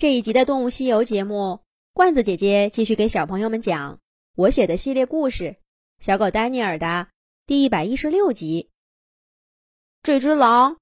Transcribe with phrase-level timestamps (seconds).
[0.00, 1.60] 这一集的《动物西游》节目，
[1.92, 4.00] 罐子姐姐继续给小朋友们讲
[4.34, 5.44] 我写的系列故事
[5.98, 7.08] 《小狗丹尼尔》的
[7.44, 8.70] 第一百一十六集。
[10.02, 10.78] 这只狼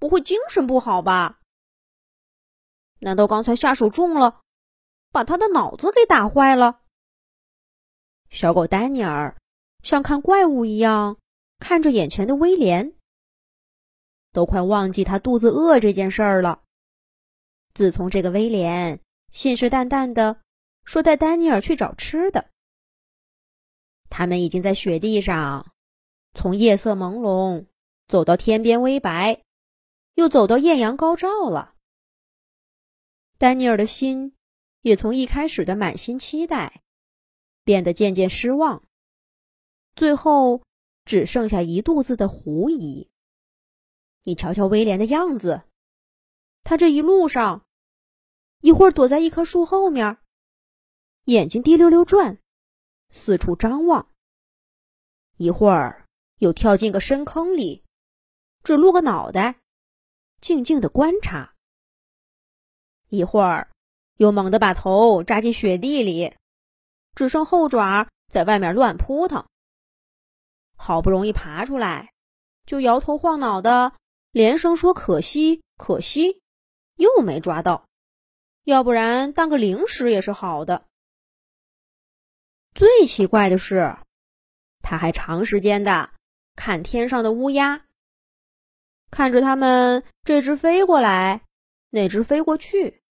[0.00, 1.40] 不会精神不好吧？
[3.00, 4.40] 难道刚才下手重了，
[5.12, 6.80] 把他的脑子给打坏了？
[8.30, 9.36] 小狗丹尼尔
[9.82, 11.18] 像看怪物一样
[11.58, 12.94] 看着眼前的威廉，
[14.32, 16.62] 都快忘记他肚子饿这件事儿了。
[17.74, 19.00] 自从这个威廉
[19.32, 20.40] 信誓旦旦的
[20.84, 22.48] 说带丹尼尔去找吃的，
[24.08, 25.72] 他们已经在雪地上
[26.34, 27.66] 从夜色朦胧
[28.06, 29.42] 走到天边微白，
[30.14, 31.74] 又走到艳阳高照了。
[33.38, 34.36] 丹尼尔的心
[34.82, 36.82] 也从一开始的满心期待
[37.64, 38.84] 变得渐渐失望，
[39.96, 40.62] 最后
[41.04, 43.10] 只剩下一肚子的狐疑。
[44.22, 45.64] 你瞧瞧威廉的样子，
[46.62, 47.66] 他这一路上。
[48.64, 50.16] 一会儿躲在一棵树后面，
[51.26, 52.38] 眼睛滴溜溜转，
[53.10, 54.08] 四处张望；
[55.36, 56.06] 一会儿
[56.38, 57.84] 又跳进个深坑里，
[58.62, 59.60] 只露个脑袋，
[60.40, 61.52] 静静的观察；
[63.10, 63.70] 一会儿
[64.16, 66.34] 又猛地把头扎进雪地里，
[67.14, 69.44] 只剩后爪在外面乱扑腾。
[70.74, 72.14] 好不容易爬出来，
[72.64, 73.92] 就摇头晃脑的，
[74.32, 76.40] 连声说：“可惜，可惜，
[76.96, 77.86] 又没抓到。”
[78.64, 80.86] 要不然当个零食也是好的。
[82.74, 83.96] 最奇怪的是，
[84.82, 86.10] 他还长时间的
[86.56, 87.86] 看天上的乌鸦，
[89.10, 91.42] 看着它们这只飞过来，
[91.90, 93.02] 那只飞过去，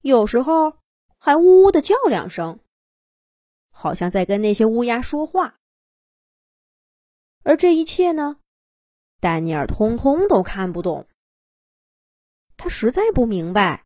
[0.00, 0.78] 有时候
[1.18, 2.58] 还呜呜的叫两声，
[3.70, 5.60] 好像在跟那些乌鸦说话。
[7.44, 8.40] 而这一切呢，
[9.20, 11.06] 丹尼尔通通都看不懂，
[12.56, 13.83] 他实在不明白。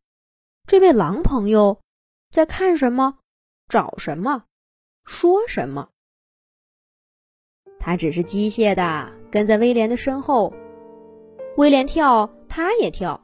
[0.69, 1.79] 这位狼朋友
[2.31, 3.15] 在看什么？
[3.71, 4.45] 找什么？
[5.07, 5.89] 说什么？
[7.79, 10.53] 他只是机械的跟在威廉的身后。
[11.57, 13.19] 威廉跳，他也跳；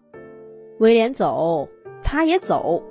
[0.79, 1.69] 威廉走，
[2.03, 2.83] 他也走。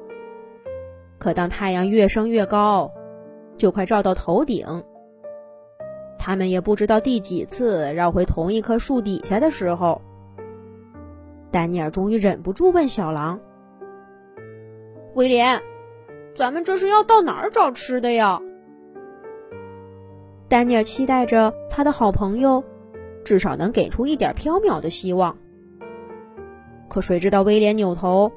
[1.18, 2.92] 可当太阳越升越高，
[3.58, 4.84] 就快照到头顶，
[6.20, 10.00] 他们也不知道第几次绕回同一棵树底下的时候，
[11.50, 13.42] 丹尼尔终于忍不住问小狼。
[15.16, 15.62] 威廉，
[16.36, 18.42] 咱们这是要到哪儿找吃的呀？
[20.50, 22.64] 丹尼尔期待着他的好朋友
[23.24, 25.38] 至少能给出一点缥缈的希望。
[26.90, 28.32] 可谁知道威廉扭头，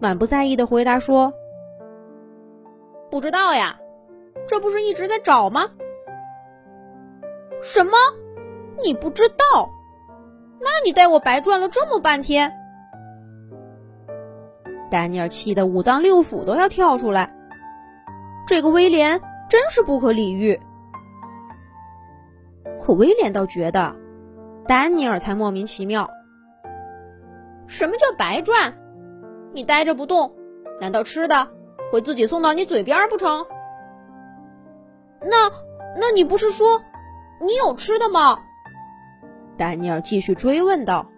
[0.00, 1.32] 满不在意的回答说
[3.10, 3.78] ：“不知道呀，
[4.48, 5.70] 这不是一直在找吗？”
[7.62, 7.92] 什么？
[8.82, 9.70] 你不知道？
[10.60, 12.52] 那你带我白转了这么半天。
[14.90, 17.34] 丹尼尔气得五脏六腑都要跳出来，
[18.46, 20.60] 这个威廉真是不可理喻。
[22.80, 23.96] 可威廉倒觉得，
[24.66, 26.08] 丹尼尔才莫名其妙。
[27.66, 28.74] 什么叫白转？
[29.52, 30.32] 你呆着不动，
[30.80, 31.48] 难道吃的
[31.90, 33.46] 会自己送到你嘴边不成？
[35.20, 35.50] 那，
[35.98, 36.80] 那你不是说
[37.40, 38.38] 你有吃的吗？
[39.56, 41.10] 丹尼尔继续追问道。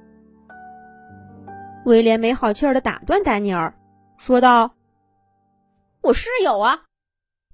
[1.89, 3.75] 威廉没好气儿的打断丹尼尔，
[4.19, 4.77] 说道
[6.05, 6.85] ：“我是有啊，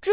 [0.01, 0.11] 这。”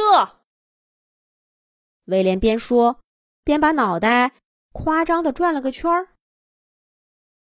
[2.07, 3.01] 威廉边说
[3.43, 4.33] 边把脑袋
[4.71, 6.15] 夸张的转了个圈儿，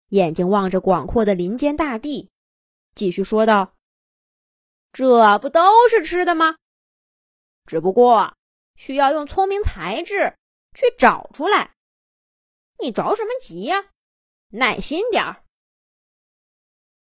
[0.09, 2.29] 眼睛望着广阔的林间大地，
[2.93, 3.73] 继续说道
[4.91, 6.57] ：“这不都是吃的吗？
[7.65, 8.35] 只不过
[8.75, 10.35] 需要用聪明才智
[10.73, 11.73] 去找出来。
[12.81, 13.91] 你着什么急呀？
[14.49, 15.41] 耐心点儿。”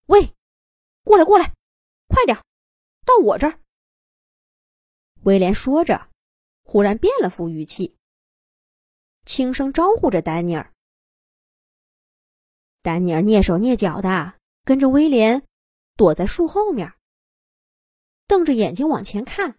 [0.07, 0.35] 喂，
[1.03, 1.53] 过来过来，
[2.09, 2.37] 快点，
[3.05, 3.61] 到我这儿。
[5.23, 6.11] 威廉说着，
[6.63, 7.97] 忽然变了副语气，
[9.25, 10.73] 轻声招呼着丹尼尔。
[12.83, 15.45] 丹尼尔蹑手蹑脚的跟着威廉，
[15.97, 16.93] 躲在树后面，
[18.29, 19.59] 瞪着眼睛往前看。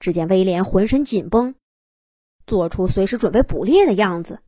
[0.00, 1.54] 只见威廉浑身紧绷，
[2.46, 4.42] 做出随时准备捕猎的样子。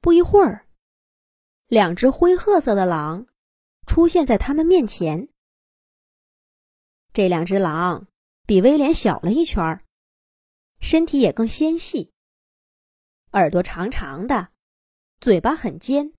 [0.00, 0.68] 不一会儿。
[1.72, 3.26] 两只灰褐色的狼
[3.86, 5.30] 出现在他们面前。
[7.14, 8.08] 这两只狼
[8.46, 9.82] 比威廉小了一圈儿，
[10.80, 12.12] 身体也更纤细，
[13.30, 14.50] 耳朵长长的，
[15.18, 16.12] 嘴巴很尖。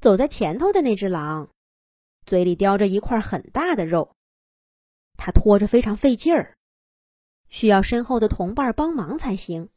[0.00, 1.50] 走在前头的那只狼，
[2.24, 4.16] 嘴里叼着一块很大的肉，
[5.18, 6.56] 它拖着非常费劲儿，
[7.50, 9.68] 需要身后的同伴帮忙才行。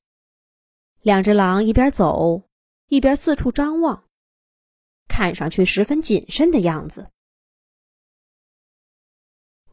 [1.02, 2.48] 两只狼一边走，
[2.88, 4.06] 一边四处张望。
[5.12, 7.12] 看上去十分谨慎的样子。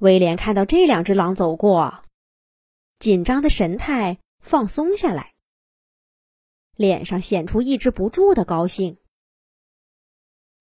[0.00, 2.02] 威廉看到这两只狼走过，
[2.98, 5.34] 紧张的神态放松下来，
[6.74, 8.98] 脸上显出抑制不住的高兴。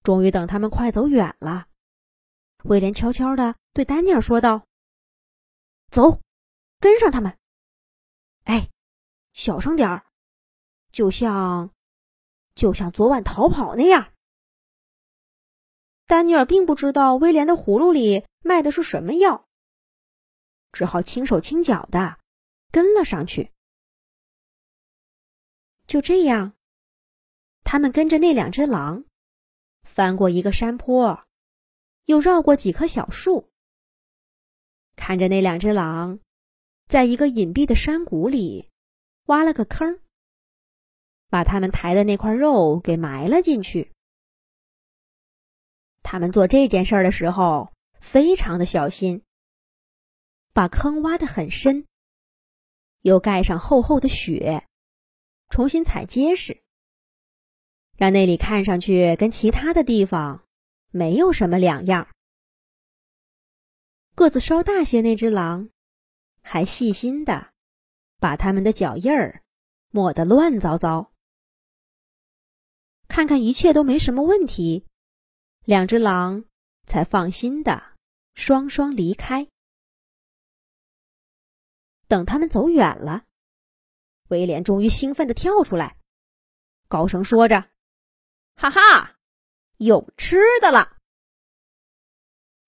[0.04, 1.68] 终于等他们快走远了，
[2.64, 4.68] 威廉悄悄的对丹尼尔说道
[5.90, 6.22] ：“走，
[6.80, 7.36] 跟上他们。
[8.44, 8.70] 哎，
[9.34, 10.06] 小声点儿，
[10.92, 11.74] 就像，
[12.54, 14.14] 就像昨晚逃跑那样。”
[16.08, 19.46] 丹尼尔并不知道威廉的葫芦里卖的是什么药，
[20.72, 22.18] 只好轻手轻脚的
[22.72, 23.52] 跟了上去。
[25.86, 26.54] 就这样，
[27.66, 29.04] 他们跟着那两只狼，
[29.84, 31.26] 翻过一个山坡，
[32.06, 33.50] 又绕过几棵小树，
[34.96, 36.20] 看着那两只狼，
[36.88, 38.70] 在一个隐蔽的山谷里
[39.26, 40.00] 挖了个坑，
[41.30, 43.92] 把他们抬的那块肉给埋了进去。
[46.10, 49.24] 他们做这件事儿的时候非常的小心，
[50.54, 51.86] 把坑挖得很深，
[53.02, 54.66] 又盖上厚厚的雪，
[55.50, 56.64] 重新踩结实，
[57.98, 60.46] 让那里看上去跟其他的地方
[60.92, 62.08] 没有什么两样。
[64.16, 65.72] 个子稍大些那只狼，
[66.42, 67.52] 还细心的
[68.18, 69.44] 把他们的脚印儿
[69.92, 71.12] 抹得乱糟糟，
[73.10, 74.86] 看看一切都没什么问题。
[75.68, 76.46] 两只狼
[76.86, 77.98] 才放心的
[78.36, 79.50] 双双离开。
[82.08, 83.26] 等他们走远了，
[84.30, 85.98] 威廉终于兴奋的跳出来，
[86.88, 87.70] 高声说着
[88.56, 89.18] ：“哈哈，
[89.76, 90.96] 有吃的了！”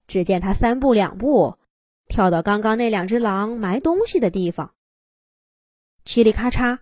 [0.06, 1.58] 只见他三步两步
[2.08, 4.76] 跳到刚刚那两只狼埋东西的地方，
[6.04, 6.80] 嘁里咔嚓，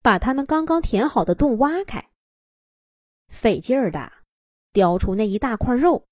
[0.00, 2.08] 把他们刚刚填好的洞挖开，
[3.28, 4.16] 费劲儿的。
[4.72, 6.06] 叼出那一大块肉，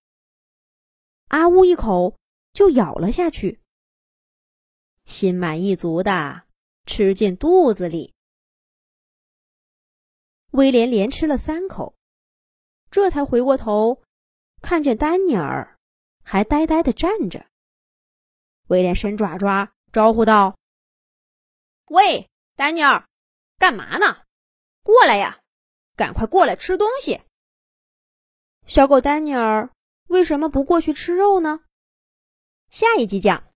[1.28, 2.18] 阿乌一口
[2.52, 3.60] 就咬了下去，
[5.04, 6.44] 心满意足的
[6.84, 8.14] 吃进肚子里。
[10.50, 11.94] 威廉连吃了三口，
[12.90, 14.02] 这才回过头，
[14.62, 15.78] 看见丹尼尔
[16.22, 17.46] 还呆呆的站着。
[18.68, 20.58] 威廉伸爪爪招呼道
[21.86, 23.06] ：“喂，丹尼尔，
[23.58, 24.24] 干嘛呢？
[24.82, 25.40] 过来呀，
[25.94, 27.20] 赶快过来吃东西。”
[28.66, 29.70] 小狗丹尼尔
[30.08, 31.60] 为什么不过去吃肉呢？
[32.68, 33.46] 下一集讲。